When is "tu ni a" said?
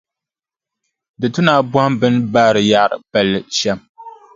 1.33-1.67